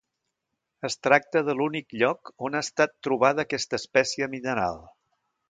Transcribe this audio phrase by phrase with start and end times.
[0.87, 4.83] Es tracta de l'únic lloc on ha estat trobada aquesta espècie mineral.